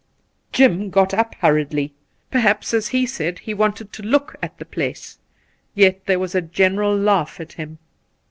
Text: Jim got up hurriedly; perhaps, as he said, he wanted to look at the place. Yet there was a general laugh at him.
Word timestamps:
Jim 0.51 0.89
got 0.89 1.13
up 1.13 1.35
hurriedly; 1.41 1.93
perhaps, 2.31 2.73
as 2.73 2.87
he 2.87 3.05
said, 3.05 3.37
he 3.37 3.53
wanted 3.53 3.93
to 3.93 4.01
look 4.01 4.35
at 4.41 4.57
the 4.57 4.65
place. 4.65 5.19
Yet 5.75 6.07
there 6.07 6.17
was 6.17 6.33
a 6.33 6.41
general 6.41 6.97
laugh 6.97 7.39
at 7.39 7.53
him. 7.53 7.77